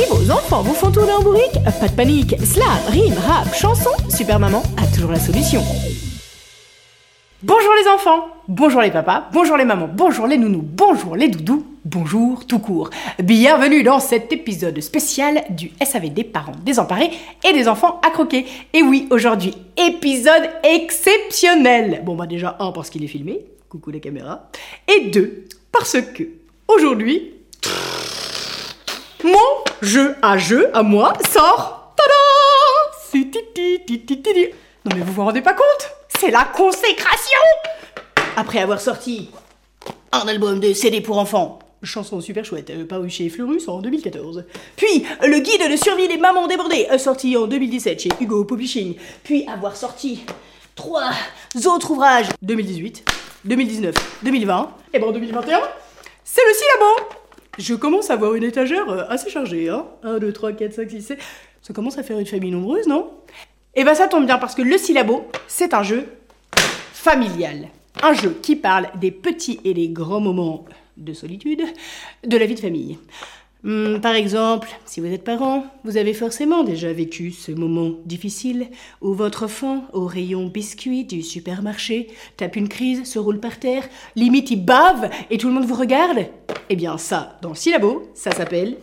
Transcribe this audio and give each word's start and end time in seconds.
Si 0.00 0.06
vos 0.08 0.30
enfants 0.30 0.62
vous 0.62 0.72
font 0.72 0.90
tourner 0.90 1.12
en 1.12 1.20
bourrique, 1.20 1.62
pas 1.78 1.88
de 1.88 1.92
panique, 1.92 2.34
slam, 2.42 2.66
rime, 2.88 3.18
rap, 3.18 3.54
chanson, 3.54 3.90
Super 4.08 4.38
Maman 4.38 4.62
a 4.78 4.86
toujours 4.96 5.10
la 5.10 5.18
solution. 5.18 5.60
Bonjour 7.42 7.72
les 7.74 7.86
enfants, 7.86 8.28
bonjour 8.48 8.80
les 8.80 8.90
papas, 8.90 9.28
bonjour 9.30 9.58
les 9.58 9.66
mamans, 9.66 9.90
bonjour 9.92 10.26
les 10.26 10.38
nounous, 10.38 10.62
bonjour 10.64 11.16
les 11.16 11.28
doudous, 11.28 11.66
bonjour 11.84 12.46
tout 12.46 12.60
court. 12.60 12.88
Bienvenue 13.22 13.82
dans 13.82 14.00
cet 14.00 14.32
épisode 14.32 14.80
spécial 14.80 15.44
du 15.50 15.70
SAV 15.84 16.14
des 16.14 16.24
parents 16.24 16.56
désemparés 16.64 17.10
et 17.46 17.52
des 17.52 17.68
enfants 17.68 18.00
à 18.02 18.08
croquer. 18.08 18.46
Et 18.72 18.82
oui, 18.82 19.06
aujourd'hui, 19.10 19.54
épisode 19.76 20.48
exceptionnel. 20.64 22.00
Bon 22.06 22.14
bah 22.14 22.26
déjà, 22.26 22.56
un, 22.58 22.72
parce 22.72 22.88
qu'il 22.88 23.04
est 23.04 23.08
filmé, 23.08 23.44
coucou 23.68 23.90
les 23.90 24.00
caméras, 24.00 24.48
et 24.88 25.10
deux, 25.10 25.44
parce 25.70 25.98
que 26.00 26.22
aujourd'hui, 26.68 27.34
mon 29.22 29.69
jeu 29.82 30.14
à 30.22 30.38
jeu 30.38 30.68
à 30.74 30.82
moi 30.82 31.12
sort. 31.30 31.94
Tada. 31.96 32.14
Non 34.84 34.96
mais 34.96 35.02
vous 35.02 35.12
vous 35.12 35.24
rendez 35.24 35.42
pas 35.42 35.54
compte? 35.54 35.90
C'est 36.18 36.30
la 36.30 36.44
consécration 36.44 37.38
Après 38.36 38.60
avoir 38.60 38.80
sorti 38.80 39.30
un 40.12 40.26
album 40.28 40.60
de 40.60 40.72
CD 40.72 41.00
pour 41.00 41.18
enfants, 41.18 41.60
chanson 41.82 42.20
super 42.20 42.44
chouette, 42.44 42.70
euh, 42.70 42.84
paru 42.84 43.08
chez 43.08 43.28
Fleurus 43.28 43.68
en 43.68 43.80
2014. 43.80 44.44
Puis 44.76 45.06
le 45.22 45.38
guide 45.38 45.70
de 45.70 45.76
survie 45.76 46.08
des 46.08 46.18
mamans 46.18 46.46
débordées, 46.46 46.86
euh, 46.90 46.98
sorti 46.98 47.36
en 47.36 47.46
2017 47.46 48.00
chez 48.00 48.08
Hugo 48.20 48.44
Publishing. 48.44 48.96
Puis 49.22 49.46
avoir 49.48 49.76
sorti 49.76 50.24
trois 50.74 51.10
autres 51.66 51.90
ouvrages 51.90 52.28
2018, 52.42 53.04
2019, 53.44 53.94
2020. 54.22 54.70
Et 54.94 54.98
bon 54.98 55.12
2021, 55.12 55.60
c'est 56.24 56.42
le 56.46 56.54
syllabo 56.54 57.19
je 57.60 57.74
commence 57.74 58.10
à 58.10 58.14
avoir 58.14 58.34
une 58.34 58.42
étagère 58.42 58.88
euh, 58.88 59.04
assez 59.08 59.30
chargée, 59.30 59.68
hein. 59.68 59.86
1, 60.02 60.18
2, 60.18 60.32
3, 60.32 60.52
4, 60.52 60.72
5, 60.72 60.90
6, 60.90 61.02
7. 61.02 61.18
Ça 61.62 61.74
commence 61.74 61.98
à 61.98 62.02
faire 62.02 62.18
une 62.18 62.26
famille 62.26 62.50
nombreuse, 62.50 62.86
non? 62.86 63.10
Eh 63.74 63.84
ben 63.84 63.94
ça 63.94 64.08
tombe 64.08 64.26
bien 64.26 64.38
parce 64.38 64.54
que 64.54 64.62
le 64.62 64.76
syllabo, 64.78 65.28
c'est 65.46 65.74
un 65.74 65.82
jeu 65.82 66.08
familial. 66.92 67.68
Un 68.02 68.14
jeu 68.14 68.36
qui 68.42 68.56
parle 68.56 68.88
des 68.98 69.10
petits 69.10 69.60
et 69.64 69.74
des 69.74 69.88
grands 69.88 70.20
moments 70.20 70.64
de 70.96 71.12
solitude 71.12 71.62
de 72.26 72.36
la 72.36 72.46
vie 72.46 72.54
de 72.54 72.60
famille. 72.60 72.98
Hmm, 73.62 73.98
par 74.00 74.14
exemple, 74.14 74.68
si 74.86 75.00
vous 75.00 75.06
êtes 75.06 75.24
parent, 75.24 75.64
vous 75.84 75.96
avez 75.96 76.14
forcément 76.14 76.64
déjà 76.64 76.92
vécu 76.92 77.30
ce 77.30 77.52
moment 77.52 77.92
difficile 78.06 78.68
où 79.02 79.12
votre 79.12 79.44
enfant, 79.44 79.84
au 79.92 80.06
rayon 80.06 80.46
biscuit 80.46 81.04
du 81.04 81.22
supermarché, 81.22 82.08
tape 82.36 82.56
une 82.56 82.68
crise, 82.68 83.04
se 83.04 83.18
roule 83.18 83.40
par 83.40 83.58
terre, 83.58 83.88
limite 84.16 84.50
il 84.50 84.64
bave 84.64 85.10
et 85.30 85.36
tout 85.36 85.48
le 85.48 85.54
monde 85.54 85.66
vous 85.66 85.74
regarde. 85.74 86.26
Eh 86.70 86.76
bien 86.76 86.96
ça, 86.96 87.38
dans 87.42 87.50
le 87.50 87.54
syllabo, 87.54 88.10
ça 88.14 88.30
s'appelle 88.30 88.76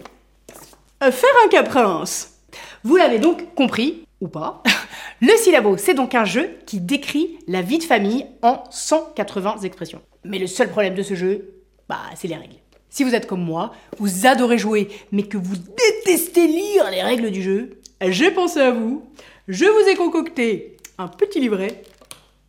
faire 1.00 1.34
un 1.46 1.50
caprince. 1.50 2.40
Vous 2.84 2.96
l'avez 2.96 3.20
donc 3.20 3.54
compris, 3.56 4.04
ou 4.22 4.28
pas. 4.28 4.64
Le 5.22 5.36
syllabo, 5.36 5.78
c'est 5.78 5.94
donc 5.94 6.16
un 6.16 6.26
jeu 6.26 6.58
qui 6.66 6.80
décrit 6.80 7.40
la 7.48 7.62
vie 7.62 7.80
de 7.80 7.84
famille 7.84 8.26
en 8.42 8.64
180 8.70 9.62
expressions. 9.64 10.02
Mais 10.24 10.40
le 10.40 10.48
seul 10.48 10.70
problème 10.70 10.96
de 10.96 11.04
ce 11.04 11.16
jeu, 11.16 11.64
bah, 11.90 11.98
c'est 12.16 12.28
les 12.28 12.36
règles. 12.36 12.56
Si 12.90 13.04
vous 13.04 13.14
êtes 13.16 13.28
comme 13.28 13.44
moi, 13.44 13.74
vous 14.00 14.26
adorez 14.26 14.58
jouer, 14.58 14.90
mais 15.12 15.24
que 15.24 15.38
vous 15.38 15.56
détestez 15.56 16.48
lire 16.48 16.90
les 16.90 17.04
règles 17.04 17.32
du 17.32 17.42
jeu, 17.42 17.80
j'ai 18.02 18.32
pensé 18.32 18.60
à 18.60 18.72
vous. 18.72 19.04
Je 19.48 19.66
vous 19.66 19.90
ai 19.90 19.96
concocté 19.96 20.78
un 20.98 21.08
petit 21.08 21.40
livret 21.40 21.84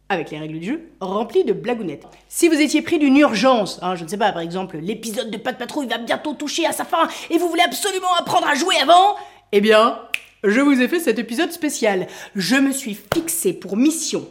avec 0.08 0.30
les 0.30 0.38
règles 0.38 0.58
du 0.58 0.66
jeu, 0.66 0.88
rempli 1.00 1.44
de 1.44 1.52
blagounettes. 1.52 2.06
Si 2.28 2.48
vous 2.48 2.60
étiez 2.60 2.80
pris 2.82 2.98
d'une 2.98 3.16
urgence, 3.16 3.78
hein, 3.82 3.94
je 3.94 4.04
ne 4.04 4.08
sais 4.08 4.16
pas, 4.16 4.32
par 4.32 4.40
exemple, 4.40 4.78
l'épisode 4.78 5.30
de 5.30 5.36
de 5.36 5.42
Patrouille 5.42 5.86
va 5.86 5.98
bientôt 5.98 6.32
toucher 6.34 6.66
à 6.66 6.72
sa 6.72 6.84
fin 6.84 7.08
et 7.30 7.38
vous 7.38 7.48
voulez 7.48 7.62
absolument 7.62 8.14
apprendre 8.18 8.46
à 8.46 8.54
jouer 8.54 8.76
avant, 8.80 9.16
eh 9.52 9.60
bien, 9.60 10.00
je 10.44 10.60
vous 10.60 10.80
ai 10.80 10.88
fait 10.88 11.00
cet 11.00 11.18
épisode 11.18 11.52
spécial. 11.52 12.06
Je 12.34 12.56
me 12.56 12.72
suis 12.72 12.98
fixé 13.14 13.52
pour 13.52 13.76
mission 13.76 14.26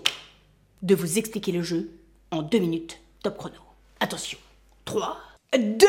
de 0.82 0.96
vous 0.96 1.18
expliquer 1.18 1.52
le 1.52 1.62
jeu 1.62 1.92
en 2.32 2.42
deux 2.42 2.60
minutes 2.60 3.00
top 3.24 3.38
chrono. 3.38 3.56
Attention, 4.00 4.38
3, 4.86 5.18
2, 5.54 5.88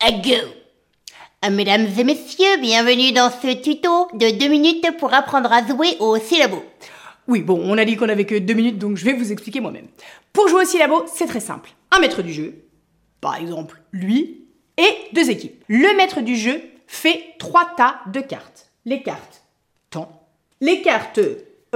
1, 0.00 0.12
go 0.22 1.50
Mesdames 1.50 1.88
et 1.98 2.04
messieurs, 2.04 2.60
bienvenue 2.60 3.10
dans 3.10 3.30
ce 3.30 3.52
tuto 3.60 4.06
de 4.14 4.30
2 4.38 4.46
minutes 4.46 4.96
pour 4.98 5.12
apprendre 5.12 5.52
à 5.52 5.66
jouer 5.66 5.96
au 5.98 6.16
syllabo. 6.18 6.62
Oui, 7.26 7.40
bon, 7.40 7.60
on 7.64 7.76
a 7.78 7.84
dit 7.84 7.96
qu'on 7.96 8.08
avait 8.08 8.26
que 8.26 8.36
deux 8.36 8.54
minutes, 8.54 8.78
donc 8.78 8.96
je 8.96 9.04
vais 9.04 9.12
vous 9.12 9.32
expliquer 9.32 9.58
moi-même. 9.58 9.88
Pour 10.32 10.46
jouer 10.46 10.62
au 10.62 10.66
syllabo, 10.66 11.04
c'est 11.12 11.26
très 11.26 11.40
simple. 11.40 11.70
Un 11.90 11.98
maître 11.98 12.22
du 12.22 12.32
jeu, 12.32 12.62
par 13.20 13.34
exemple 13.34 13.82
lui, 13.90 14.44
et 14.76 14.96
deux 15.12 15.28
équipes. 15.28 15.64
Le 15.66 15.96
maître 15.96 16.20
du 16.20 16.36
jeu 16.36 16.62
fait 16.86 17.34
trois 17.40 17.74
tas 17.76 18.02
de 18.06 18.20
cartes. 18.20 18.70
Les 18.84 19.02
cartes 19.02 19.42
temps, 19.90 20.28
les 20.60 20.80
cartes 20.80 21.20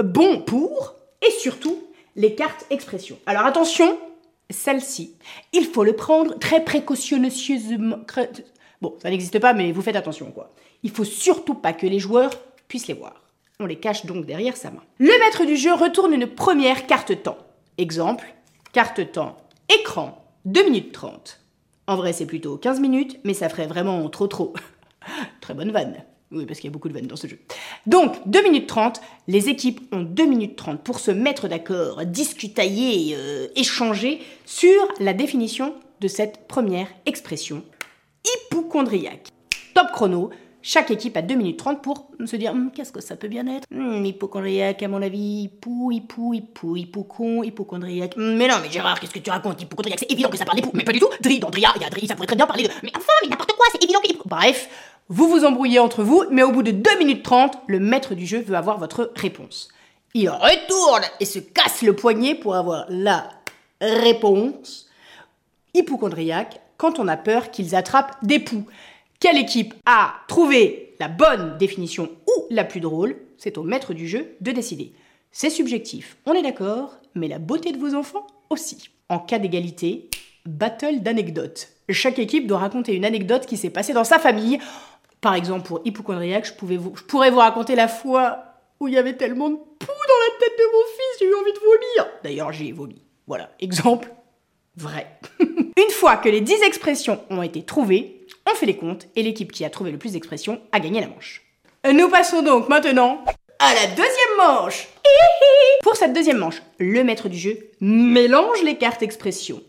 bon 0.01 0.39
pour, 0.43 0.95
et 1.21 1.31
surtout 1.31 1.83
les 2.15 2.35
cartes 2.35 2.65
expression. 2.69 3.19
Alors 3.25 3.45
attention, 3.45 3.99
celle-ci, 4.49 5.15
il 5.53 5.65
faut 5.65 5.83
le 5.83 5.95
prendre 5.95 6.37
très 6.39 6.63
précautionneusement. 6.63 7.97
Bon, 8.81 8.95
ça 9.01 9.09
n'existe 9.09 9.39
pas, 9.39 9.53
mais 9.53 9.71
vous 9.71 9.81
faites 9.81 9.95
attention, 9.95 10.31
quoi. 10.31 10.53
Il 10.83 10.91
faut 10.91 11.03
surtout 11.03 11.55
pas 11.55 11.73
que 11.73 11.87
les 11.87 11.99
joueurs 11.99 12.31
puissent 12.67 12.87
les 12.87 12.93
voir. 12.93 13.23
On 13.59 13.65
les 13.65 13.77
cache 13.77 14.05
donc 14.05 14.25
derrière 14.25 14.57
sa 14.57 14.69
main. 14.69 14.83
Le 14.99 15.17
maître 15.19 15.45
du 15.45 15.55
jeu 15.55 15.73
retourne 15.73 16.13
une 16.13 16.27
première 16.27 16.85
carte 16.87 17.23
temps. 17.23 17.37
Exemple, 17.77 18.25
carte 18.73 19.11
temps 19.11 19.37
écran, 19.69 20.23
2 20.45 20.65
minutes 20.65 20.91
30. 20.91 21.39
En 21.87 21.95
vrai, 21.95 22.13
c'est 22.13 22.25
plutôt 22.25 22.57
15 22.57 22.79
minutes, 22.79 23.19
mais 23.23 23.33
ça 23.33 23.49
ferait 23.49 23.67
vraiment 23.67 24.07
trop 24.09 24.27
trop. 24.27 24.53
Très 25.41 25.53
bonne 25.53 25.71
vanne. 25.71 26.03
Oui, 26.31 26.45
parce 26.45 26.59
qu'il 26.59 26.67
y 26.69 26.71
a 26.71 26.73
beaucoup 26.73 26.89
de 26.89 26.93
vannes 26.93 27.07
dans 27.07 27.15
ce 27.15 27.27
jeu. 27.27 27.39
Donc, 27.85 28.15
2 28.27 28.43
minutes 28.43 28.67
30, 28.67 28.99
les 29.27 29.47
équipes 29.47 29.81
ont 29.91 30.01
2 30.01 30.25
minutes 30.25 30.55
30 30.55 30.81
pour 30.83 30.99
se 30.99 31.11
mettre 31.11 31.47
d'accord, 31.47 32.03
discutailler, 32.05 33.15
euh, 33.15 33.47
échanger 33.55 34.21
sur 34.45 34.81
la 34.99 35.13
définition 35.13 35.75
de 36.01 36.07
cette 36.07 36.47
première 36.47 36.87
expression 37.05 37.63
hypochondriaque. 38.25 39.27
Top 39.73 39.91
chrono, 39.91 40.31
chaque 40.61 40.89
équipe 40.89 41.15
a 41.15 41.21
2 41.21 41.35
minutes 41.35 41.59
30 41.59 41.83
pour 41.83 42.07
se 42.25 42.35
dire 42.35 42.51
Hum, 42.51 42.71
qu'est-ce 42.73 42.91
que 42.91 43.01
ça 43.01 43.15
peut 43.15 43.27
bien 43.27 43.45
être? 43.45 43.65
Hum, 43.71 44.03
Hypochondriaque, 44.03 44.81
à 44.81 44.87
mon 44.87 45.01
avis, 45.01 45.43
hypo, 45.43 45.91
hypo, 45.91 46.33
hypo, 46.33 46.75
hypocon, 46.75 47.43
hypochondriaque. 47.43 48.15
Hum, 48.17 48.35
Mais 48.35 48.47
non, 48.47 48.55
mais 48.63 48.71
Gérard, 48.71 48.99
qu'est-ce 48.99 49.13
que 49.13 49.19
tu 49.19 49.29
racontes? 49.29 49.61
Hypochondriaque, 49.61 49.99
c'est 49.99 50.11
évident 50.11 50.29
que 50.29 50.37
ça 50.37 50.45
parle 50.45 50.57
d'époux. 50.59 50.71
Mais 50.73 50.83
pas 50.83 50.91
du 50.91 50.99
tout 50.99 51.09
Dri, 51.21 51.39
y 51.39 51.85
a 51.85 51.89
Dri, 51.91 52.07
ça 52.07 52.15
pourrait 52.15 52.25
très 52.25 52.35
bien 52.35 52.47
parler 52.47 52.63
de. 52.63 52.69
Mais 52.81 52.91
enfin, 52.95 53.13
mais 53.21 53.29
n'importe 53.29 53.51
quoi, 53.51 53.65
c'est 53.71 53.83
évident 53.83 53.99
que. 54.01 54.27
Bref, 54.27 54.69
vous 55.07 55.27
vous 55.27 55.45
embrouillez 55.45 55.79
entre 55.79 56.03
vous, 56.03 56.23
mais 56.31 56.43
au 56.43 56.51
bout 56.51 56.63
de 56.63 56.71
2 56.71 56.97
minutes 56.97 57.23
30, 57.23 57.57
le 57.67 57.79
maître 57.79 58.15
du 58.15 58.25
jeu 58.25 58.41
veut 58.41 58.55
avoir 58.55 58.79
votre 58.79 59.11
réponse. 59.15 59.69
Il 60.15 60.29
retourne 60.29 61.03
et 61.19 61.25
se 61.25 61.39
casse 61.39 61.81
le 61.81 61.95
poignet 61.95 62.35
pour 62.35 62.55
avoir 62.55 62.85
la 62.89 63.29
réponse 63.81 64.89
hypochondriaque 65.73 66.59
quand 66.77 66.99
on 66.99 67.07
a 67.07 67.17
peur 67.17 67.51
qu'ils 67.51 67.75
attrapent 67.75 68.15
des 68.23 68.39
poux. 68.39 68.65
Quelle 69.19 69.37
équipe 69.37 69.75
a 69.85 70.13
trouvé 70.27 70.95
la 70.99 71.07
bonne 71.07 71.57
définition 71.57 72.09
ou 72.27 72.45
la 72.49 72.63
plus 72.63 72.79
drôle? 72.79 73.15
C'est 73.37 73.57
au 73.57 73.63
maître 73.63 73.93
du 73.93 74.07
jeu 74.07 74.35
de 74.41 74.51
décider. 74.51 74.93
C'est 75.31 75.49
subjectif, 75.49 76.17
on 76.25 76.33
est 76.33 76.41
d'accord, 76.41 76.95
mais 77.13 77.27
la 77.27 77.39
beauté 77.39 77.71
de 77.71 77.77
vos 77.77 77.93
enfants 77.93 78.25
aussi. 78.49 78.89
En 79.09 79.19
cas 79.19 79.37
d'égalité, 79.37 80.09
battle 80.45 81.01
d'anecdotes. 81.01 81.67
Chaque 81.89 82.19
équipe 82.19 82.47
doit 82.47 82.59
raconter 82.59 82.95
une 82.95 83.05
anecdote 83.05 83.45
qui 83.45 83.57
s'est 83.57 83.69
passée 83.69 83.93
dans 83.93 84.03
sa 84.03 84.17
famille. 84.17 84.59
Par 85.25 85.33
exemple, 85.33 85.65
pour 85.65 85.81
hypochondriaque, 85.83 86.45
je, 86.45 86.53
pourrais 86.53 87.31
vous 87.31 87.39
raconter 87.39 87.73
la 87.73 87.87
fois 87.87 88.43
où 88.79 88.87
il 88.87 88.93
y 88.93 88.97
avait 88.99 89.17
tellement 89.17 89.49
de 89.49 89.55
poux 89.55 89.87
dans 89.87 89.87
la 89.87 90.39
tête 90.39 90.53
de 90.55 90.63
mon 90.71 90.83
fils, 90.85 91.19
j'ai 91.19 91.25
eu 91.25 91.33
envie 91.33 91.51
de 91.51 91.57
vomir. 91.57 92.11
D'ailleurs, 92.23 92.51
j'ai 92.51 92.71
vomi. 92.71 93.01
Voilà, 93.25 93.49
exemple 93.59 94.13
vrai. 94.77 95.07
Une 95.39 95.89
fois 95.89 96.17
que 96.17 96.29
les 96.29 96.41
10 96.41 96.61
expressions 96.67 97.23
ont 97.31 97.41
été 97.41 97.63
trouvées, 97.63 98.27
on 98.47 98.53
fait 98.53 98.67
les 98.67 98.77
comptes 98.77 99.07
et 99.15 99.23
l'équipe 99.23 99.51
qui 99.51 99.65
a 99.65 99.71
trouvé 99.71 99.89
le 99.89 99.97
plus 99.97 100.11
d'expressions 100.11 100.61
a 100.71 100.79
gagné 100.79 101.01
la 101.01 101.07
manche. 101.07 101.41
Nous 101.91 102.07
passons 102.09 102.43
donc 102.43 102.69
maintenant 102.69 103.25
à 103.57 103.73
la 103.73 103.87
deuxième 103.87 104.37
manche. 104.37 104.87
Pour 105.81 105.95
cette 105.95 106.13
deuxième 106.13 106.37
manche, 106.37 106.61
le 106.77 107.03
maître 107.03 107.29
du 107.29 107.39
jeu 107.39 107.71
mélange 107.81 108.61
les 108.63 108.77
cartes 108.77 109.01
expressions, 109.01 109.63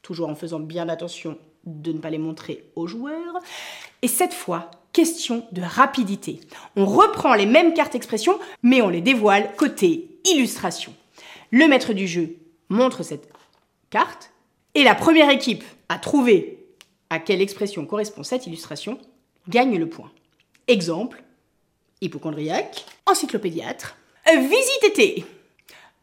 toujours 0.00 0.30
en 0.30 0.34
faisant 0.34 0.60
bien 0.60 0.88
attention 0.88 1.36
de 1.66 1.92
ne 1.92 1.98
pas 1.98 2.08
les 2.08 2.16
montrer 2.16 2.64
aux 2.76 2.86
joueurs. 2.86 3.40
Et 4.00 4.08
cette 4.08 4.32
fois, 4.32 4.70
question 4.92 5.46
de 5.52 5.62
rapidité. 5.62 6.40
On 6.76 6.86
reprend 6.86 7.34
les 7.34 7.46
mêmes 7.46 7.74
cartes 7.74 7.94
expressions, 7.94 8.38
mais 8.62 8.82
on 8.82 8.88
les 8.88 9.00
dévoile 9.00 9.54
côté 9.56 10.18
illustration. 10.24 10.94
Le 11.50 11.66
maître 11.66 11.92
du 11.92 12.06
jeu 12.06 12.36
montre 12.68 13.02
cette 13.02 13.28
carte, 13.90 14.30
et 14.74 14.84
la 14.84 14.94
première 14.94 15.30
équipe 15.30 15.64
à 15.88 15.98
trouver 15.98 16.58
à 17.10 17.18
quelle 17.18 17.42
expression 17.42 17.84
correspond 17.84 18.22
cette 18.22 18.46
illustration 18.46 18.98
gagne 19.48 19.78
le 19.78 19.88
point. 19.88 20.10
Exemple, 20.66 21.22
hypochondriaque, 22.00 22.86
encyclopédiatre, 23.06 23.96
visite 24.26 24.84
été. 24.84 25.26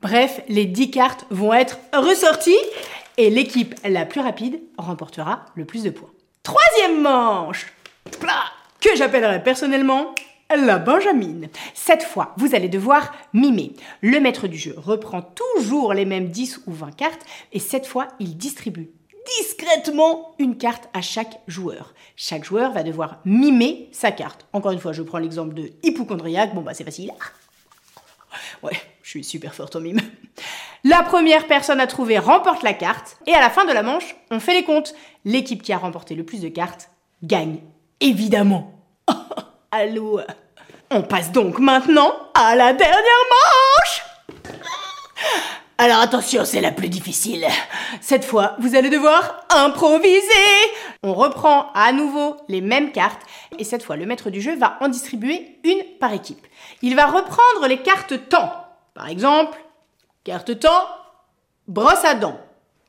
Bref, 0.01 0.41
les 0.47 0.65
10 0.65 0.91
cartes 0.91 1.25
vont 1.29 1.53
être 1.53 1.79
ressorties 1.93 2.55
et 3.17 3.29
l'équipe 3.29 3.75
la 3.83 4.05
plus 4.05 4.21
rapide 4.21 4.61
remportera 4.77 5.45
le 5.55 5.65
plus 5.65 5.83
de 5.83 5.89
points. 5.89 6.11
Troisième 6.43 7.01
manche 7.01 7.73
que 8.81 8.95
j'appellerai 8.95 9.43
personnellement 9.43 10.13
la 10.55 10.79
Benjamine. 10.79 11.49
Cette 11.73 12.03
fois, 12.03 12.33
vous 12.37 12.55
allez 12.55 12.69
devoir 12.69 13.13
mimer. 13.33 13.73
Le 14.01 14.19
maître 14.19 14.47
du 14.47 14.57
jeu 14.57 14.73
reprend 14.77 15.21
toujours 15.21 15.93
les 15.93 16.05
mêmes 16.05 16.29
10 16.29 16.61
ou 16.65 16.73
20 16.73 16.95
cartes 16.95 17.25
et 17.53 17.59
cette 17.59 17.85
fois, 17.85 18.07
il 18.19 18.37
distribue 18.37 18.91
discrètement 19.37 20.33
une 20.39 20.57
carte 20.57 20.89
à 20.93 21.01
chaque 21.01 21.39
joueur. 21.47 21.93
Chaque 22.15 22.43
joueur 22.43 22.71
va 22.71 22.83
devoir 22.83 23.19
mimer 23.25 23.89
sa 23.91 24.11
carte. 24.11 24.47
Encore 24.53 24.71
une 24.71 24.79
fois, 24.79 24.93
je 24.93 25.03
prends 25.03 25.19
l'exemple 25.19 25.53
de 25.53 25.71
hypochondriaque. 25.83 26.55
Bon, 26.55 26.61
bah, 26.61 26.73
c'est 26.73 26.83
facile. 26.83 27.11
Ouais, 28.63 28.77
je 29.03 29.09
suis 29.09 29.23
super 29.23 29.53
forte 29.53 29.75
en 29.75 29.81
mime. 29.81 29.99
La 30.83 31.03
première 31.03 31.47
personne 31.47 31.79
à 31.79 31.87
trouver 31.87 32.17
remporte 32.17 32.63
la 32.63 32.73
carte 32.73 33.17
et 33.27 33.33
à 33.33 33.39
la 33.39 33.49
fin 33.49 33.65
de 33.65 33.71
la 33.71 33.83
manche, 33.83 34.15
on 34.31 34.39
fait 34.39 34.53
les 34.53 34.63
comptes. 34.63 34.95
L'équipe 35.25 35.61
qui 35.61 35.73
a 35.73 35.77
remporté 35.77 36.15
le 36.15 36.23
plus 36.23 36.41
de 36.41 36.49
cartes 36.49 36.89
gagne, 37.21 37.59
évidemment. 37.99 38.73
Allô 39.71 40.19
On 40.91 41.01
passe 41.01 41.31
donc 41.31 41.59
maintenant 41.59 42.13
à 42.33 42.55
la 42.55 42.73
dernière 42.73 43.03
manche 43.29 44.03
alors 45.81 45.99
attention, 45.99 46.43
c'est 46.43 46.59
la 46.59 46.73
plus 46.73 46.89
difficile. 46.89 47.47
Cette 48.01 48.25
fois, 48.25 48.57
vous 48.59 48.75
allez 48.75 48.89
devoir 48.89 49.45
improviser. 49.49 50.19
On 51.03 51.13
reprend 51.13 51.71
à 51.73 51.93
nouveau 51.93 52.35
les 52.49 52.59
mêmes 52.59 52.91
cartes 52.91 53.21
et 53.57 53.63
cette 53.63 53.83
fois, 53.83 53.95
le 53.95 54.05
maître 54.05 54.29
du 54.29 54.41
jeu 54.41 54.57
va 54.57 54.77
en 54.81 54.89
distribuer 54.89 55.57
une 55.63 55.81
par 55.97 56.11
équipe. 56.11 56.45
Il 56.81 56.97
va 56.97 57.05
reprendre 57.05 57.65
les 57.69 57.81
cartes 57.81 58.27
temps. 58.27 58.51
Par 58.93 59.07
exemple, 59.07 59.57
carte 60.25 60.59
temps, 60.59 60.85
brosse 61.69 62.03
à 62.03 62.13
dents. 62.13 62.41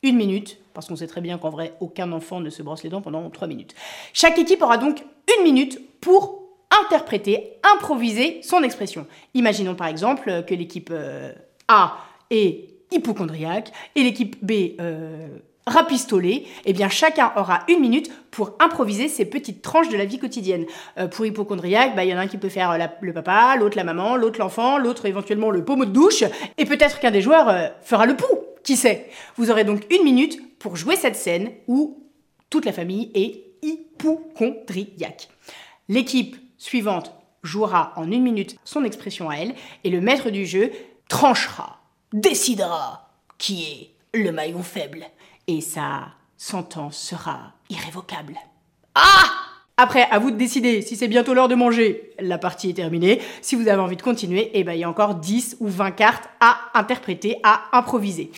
Une 0.03 0.17
minute, 0.17 0.57
parce 0.73 0.87
qu'on 0.87 0.95
sait 0.95 1.07
très 1.07 1.21
bien 1.21 1.37
qu'en 1.37 1.49
vrai, 1.49 1.73
aucun 1.79 2.11
enfant 2.11 2.39
ne 2.39 2.49
se 2.49 2.63
brosse 2.63 2.83
les 2.83 2.89
dents 2.89 3.01
pendant 3.01 3.29
trois 3.29 3.47
minutes. 3.47 3.75
Chaque 4.13 4.37
équipe 4.37 4.61
aura 4.61 4.77
donc 4.77 5.03
une 5.37 5.43
minute 5.43 5.79
pour 6.01 6.41
interpréter, 6.85 7.57
improviser 7.75 8.39
son 8.43 8.63
expression. 8.63 9.05
Imaginons 9.33 9.75
par 9.75 9.87
exemple 9.87 10.43
que 10.47 10.53
l'équipe 10.53 10.89
euh, 10.91 11.33
A 11.67 11.97
est 12.29 12.69
hypochondriaque 12.91 13.71
et 13.95 14.03
l'équipe 14.03 14.43
B 14.43 14.79
euh, 14.79 15.27
rapistolée, 15.67 16.47
eh 16.65 16.73
bien 16.73 16.89
chacun 16.89 17.31
aura 17.35 17.59
une 17.67 17.79
minute 17.79 18.09
pour 18.31 18.55
improviser 18.59 19.09
ces 19.09 19.25
petites 19.25 19.61
tranches 19.61 19.89
de 19.89 19.97
la 19.97 20.05
vie 20.05 20.17
quotidienne. 20.17 20.65
Euh, 20.97 21.07
pour 21.07 21.25
hypochondriaque, 21.25 21.95
bah, 21.95 22.03
il 22.03 22.09
y 22.09 22.13
en 22.13 22.17
a 22.17 22.21
un 22.21 22.27
qui 22.27 22.37
peut 22.37 22.49
faire 22.49 22.77
le 23.01 23.13
papa, 23.13 23.55
l'autre 23.57 23.77
la 23.77 23.83
maman, 23.83 24.15
l'autre 24.15 24.39
l'enfant, 24.39 24.77
l'autre 24.77 25.05
éventuellement 25.05 25.51
le 25.51 25.63
pommeau 25.63 25.85
de 25.85 25.91
douche, 25.91 26.23
et 26.57 26.65
peut-être 26.65 26.99
qu'un 26.99 27.11
des 27.11 27.21
joueurs 27.21 27.71
fera 27.81 28.05
le 28.05 28.15
pouls, 28.15 28.39
qui 28.71 28.77
sait? 28.77 29.09
Vous 29.35 29.51
aurez 29.51 29.65
donc 29.65 29.85
une 29.93 30.05
minute 30.05 30.57
pour 30.57 30.77
jouer 30.77 30.95
cette 30.95 31.17
scène 31.17 31.51
où 31.67 32.07
toute 32.49 32.63
la 32.63 32.71
famille 32.71 33.11
est 33.13 33.43
hypochondriaque. 33.61 35.27
L'équipe 35.89 36.37
suivante 36.57 37.11
jouera 37.43 37.91
en 37.97 38.09
une 38.09 38.23
minute 38.23 38.55
son 38.63 38.85
expression 38.85 39.29
à 39.29 39.35
elle, 39.35 39.55
et 39.83 39.89
le 39.89 39.99
maître 39.99 40.29
du 40.29 40.45
jeu 40.45 40.71
tranchera 41.09 41.81
décidera 42.13 43.09
qui 43.37 43.65
est 44.13 44.17
le 44.17 44.31
maillon 44.31 44.63
faible. 44.63 45.05
Et 45.47 45.59
sa 45.59 46.13
sentence 46.37 46.97
sera 46.97 47.51
irrévocable. 47.69 48.35
Ah 48.95 49.40
après, 49.81 50.07
à 50.11 50.19
vous 50.19 50.29
de 50.29 50.35
décider 50.35 50.83
si 50.83 50.95
c'est 50.95 51.07
bientôt 51.07 51.33
l'heure 51.33 51.47
de 51.47 51.55
manger. 51.55 52.11
La 52.19 52.37
partie 52.37 52.69
est 52.69 52.73
terminée. 52.73 53.19
Si 53.41 53.55
vous 53.55 53.67
avez 53.67 53.81
envie 53.81 53.95
de 53.95 54.01
continuer, 54.03 54.51
eh 54.53 54.63
ben, 54.63 54.73
il 54.73 54.79
y 54.79 54.83
a 54.83 54.89
encore 54.89 55.15
10 55.15 55.57
ou 55.59 55.67
20 55.67 55.91
cartes 55.91 56.29
à 56.39 56.59
interpréter, 56.75 57.37
à 57.41 57.63
improviser. 57.73 58.29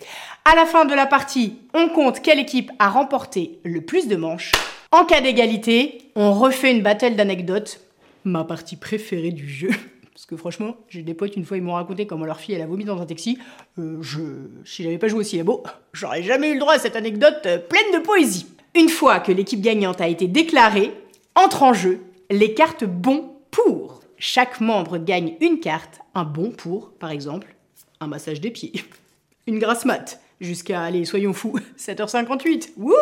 À 0.45 0.55
la 0.55 0.65
fin 0.65 0.85
de 0.85 0.93
la 0.93 1.05
partie, 1.05 1.57
on 1.73 1.89
compte 1.89 2.21
quelle 2.21 2.39
équipe 2.39 2.71
a 2.79 2.87
remporté 2.87 3.59
le 3.65 3.81
plus 3.81 4.07
de 4.07 4.15
manches. 4.15 4.53
En 4.93 5.03
cas 5.03 5.19
d'égalité, 5.19 6.11
on 6.15 6.31
refait 6.31 6.71
une 6.71 6.81
battle 6.81 7.15
d'anecdotes. 7.15 7.81
Ma 8.23 8.45
partie 8.45 8.77
préférée 8.77 9.31
du 9.31 9.49
jeu. 9.49 9.69
Parce 10.13 10.25
que 10.25 10.37
franchement, 10.37 10.77
j'ai 10.87 11.01
des 11.01 11.13
potes, 11.13 11.35
une 11.35 11.43
fois, 11.43 11.57
ils 11.57 11.63
m'ont 11.63 11.73
raconté 11.73 12.07
comment 12.07 12.25
leur 12.25 12.39
fille, 12.39 12.55
a 12.55 12.65
vomi 12.65 12.85
dans 12.85 13.01
un 13.01 13.05
taxi. 13.05 13.37
Euh, 13.79 13.97
je, 14.01 14.21
si 14.63 14.97
pas 14.97 15.09
joué 15.09 15.19
aussi 15.19 15.43
beau, 15.43 15.63
j'aurais 15.91 16.23
jamais 16.23 16.51
eu 16.51 16.53
le 16.53 16.59
droit 16.61 16.75
à 16.75 16.79
cette 16.79 16.95
anecdote 16.95 17.41
euh, 17.47 17.57
pleine 17.57 17.91
de 17.93 17.99
poésie. 17.99 18.45
Une 18.75 18.89
fois 18.89 19.19
que 19.19 19.31
l'équipe 19.31 19.59
gagnante 19.59 19.99
a 19.99 20.07
été 20.07 20.27
déclarée, 20.27 20.91
entre 21.35 21.63
en 21.63 21.73
jeu 21.73 22.01
les 22.29 22.53
cartes 22.53 22.83
bons 22.83 23.31
pour. 23.51 24.01
Chaque 24.17 24.61
membre 24.61 24.97
gagne 24.97 25.35
une 25.41 25.59
carte, 25.59 25.99
un 26.15 26.23
bon 26.23 26.51
pour, 26.51 26.91
par 26.93 27.11
exemple, 27.11 27.55
un 27.99 28.07
massage 28.07 28.39
des 28.39 28.51
pieds, 28.51 28.73
une 29.47 29.59
grasse 29.59 29.85
mat, 29.85 30.21
jusqu'à, 30.39 30.81
allez, 30.81 31.05
soyons 31.05 31.33
fous, 31.33 31.59
7h58. 31.77 32.71
Wouh 32.77 32.93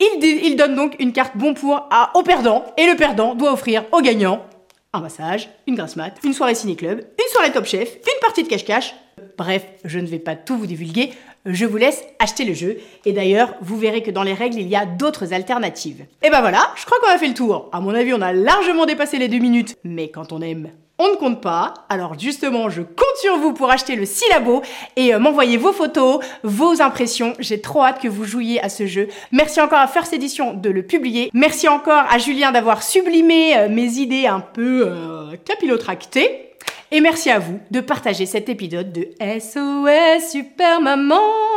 il, 0.00 0.24
il, 0.24 0.56
donne 0.56 0.74
donc 0.74 0.96
une 0.98 1.12
carte 1.12 1.36
bon 1.36 1.54
pour 1.54 1.88
au 2.14 2.22
perdant, 2.22 2.64
et 2.76 2.86
le 2.86 2.96
perdant 2.96 3.34
doit 3.34 3.52
offrir 3.52 3.84
au 3.92 4.00
gagnant 4.00 4.44
un 4.92 5.00
massage, 5.00 5.48
une 5.66 5.74
grasse 5.74 5.96
mat, 5.96 6.16
une 6.24 6.32
soirée 6.32 6.54
ciné-club, 6.54 6.98
une 7.00 7.32
soirée 7.32 7.52
top 7.52 7.66
chef, 7.66 7.96
une 7.96 8.20
partie 8.20 8.42
de 8.42 8.48
cache-cache. 8.48 8.94
Bref, 9.36 9.66
je 9.84 9.98
ne 9.98 10.06
vais 10.06 10.18
pas 10.18 10.36
tout 10.36 10.56
vous 10.56 10.66
divulguer, 10.66 11.12
je 11.48 11.66
vous 11.66 11.76
laisse 11.76 12.04
acheter 12.18 12.44
le 12.44 12.54
jeu. 12.54 12.78
Et 13.04 13.12
d'ailleurs, 13.12 13.54
vous 13.60 13.76
verrez 13.76 14.02
que 14.02 14.10
dans 14.10 14.22
les 14.22 14.34
règles, 14.34 14.58
il 14.58 14.68
y 14.68 14.76
a 14.76 14.86
d'autres 14.86 15.32
alternatives. 15.32 16.04
Et 16.22 16.30
ben 16.30 16.40
voilà, 16.40 16.70
je 16.76 16.84
crois 16.84 16.98
qu'on 17.00 17.14
a 17.14 17.18
fait 17.18 17.28
le 17.28 17.34
tour. 17.34 17.68
À 17.72 17.80
mon 17.80 17.94
avis, 17.94 18.12
on 18.14 18.20
a 18.20 18.32
largement 18.32 18.86
dépassé 18.86 19.18
les 19.18 19.28
deux 19.28 19.38
minutes. 19.38 19.76
Mais 19.84 20.08
quand 20.08 20.32
on 20.32 20.40
aime, 20.40 20.70
on 20.98 21.10
ne 21.10 21.16
compte 21.16 21.40
pas. 21.40 21.74
Alors 21.88 22.18
justement, 22.18 22.68
je 22.68 22.82
compte 22.82 23.16
sur 23.20 23.36
vous 23.36 23.52
pour 23.52 23.70
acheter 23.70 23.94
le 23.94 24.04
syllabo 24.04 24.62
et 24.96 25.14
euh, 25.14 25.18
m'envoyer 25.18 25.56
vos 25.56 25.72
photos, 25.72 26.24
vos 26.42 26.82
impressions. 26.82 27.34
J'ai 27.38 27.60
trop 27.60 27.84
hâte 27.84 28.02
que 28.02 28.08
vous 28.08 28.24
jouiez 28.24 28.60
à 28.60 28.68
ce 28.68 28.86
jeu. 28.86 29.08
Merci 29.30 29.60
encore 29.60 29.78
à 29.78 29.86
First 29.86 30.12
Edition 30.12 30.54
de 30.54 30.70
le 30.70 30.82
publier. 30.82 31.30
Merci 31.32 31.68
encore 31.68 32.04
à 32.10 32.18
Julien 32.18 32.50
d'avoir 32.50 32.82
sublimé 32.82 33.56
euh, 33.56 33.68
mes 33.68 33.98
idées 33.98 34.26
un 34.26 34.40
peu 34.40 34.86
euh, 34.86 35.36
capillotractées. 35.44 36.48
Et 36.90 37.00
merci 37.00 37.30
à 37.30 37.38
vous 37.38 37.60
de 37.70 37.80
partager 37.80 38.26
cet 38.26 38.48
épisode 38.48 38.92
de 38.92 39.10
SOS 39.20 40.32
Super 40.32 40.80
Maman. 40.80 41.47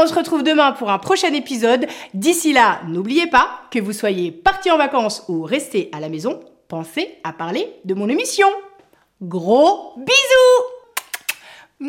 On 0.00 0.06
se 0.06 0.14
retrouve 0.14 0.44
demain 0.44 0.70
pour 0.70 0.90
un 0.92 0.98
prochain 1.00 1.32
épisode. 1.32 1.88
D'ici 2.14 2.52
là, 2.52 2.82
n'oubliez 2.86 3.26
pas 3.26 3.62
que 3.72 3.80
vous 3.80 3.92
soyez 3.92 4.30
parti 4.30 4.70
en 4.70 4.78
vacances 4.78 5.24
ou 5.26 5.42
resté 5.42 5.90
à 5.92 5.98
la 5.98 6.08
maison, 6.08 6.38
pensez 6.68 7.16
à 7.24 7.32
parler 7.32 7.68
de 7.84 7.94
mon 7.94 8.08
émission. 8.08 8.46
Gros 9.20 9.94
bisous 9.96 11.88